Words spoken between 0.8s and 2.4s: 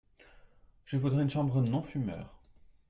Je voudrais une chambre non fumeur.